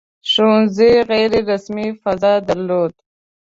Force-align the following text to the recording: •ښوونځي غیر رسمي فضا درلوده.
•ښوونځي 0.29 0.91
غیر 1.09 1.31
رسمي 1.49 1.87
فضا 2.01 2.33
درلوده. 2.47 2.99